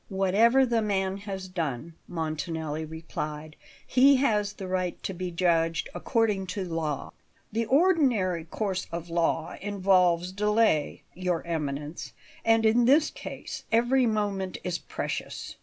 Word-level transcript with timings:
"Whatever 0.09 0.65
the 0.65 0.81
man 0.81 1.17
has 1.17 1.47
done," 1.47 1.93
Montanelli 2.07 2.85
replied, 2.85 3.55
"he 3.85 4.15
has 4.15 4.53
the 4.53 4.67
right 4.67 4.97
to 5.03 5.13
be 5.13 5.29
judged 5.29 5.89
according 5.93 6.47
to 6.47 6.65
law." 6.65 7.13
"The 7.51 7.65
ordinary 7.67 8.45
course 8.45 8.87
of 8.91 9.11
law 9.11 9.57
involves 9.61 10.31
delay, 10.31 11.03
Your 11.13 11.45
Eminence, 11.45 12.13
and 12.43 12.65
in 12.65 12.85
this 12.85 13.11
case 13.11 13.63
every 13.71 14.07
moment 14.07 14.57
is 14.63 14.79
precious. 14.79 15.57